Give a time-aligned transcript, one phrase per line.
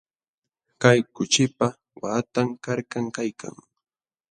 [0.81, 1.67] Kay kuchipa
[2.01, 3.55] waqtan karkam kaykan.